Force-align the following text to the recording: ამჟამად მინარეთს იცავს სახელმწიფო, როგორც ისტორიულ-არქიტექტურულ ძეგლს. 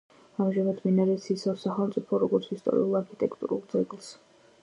ამჟამად 0.43 0.79
მინარეთს 0.85 1.27
იცავს 1.33 1.65
სახელმწიფო, 1.67 2.21
როგორც 2.25 2.49
ისტორიულ-არქიტექტურულ 2.57 3.63
ძეგლს. 3.75 4.09